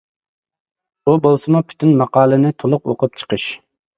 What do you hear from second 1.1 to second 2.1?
بولسىمۇ پۈتۈن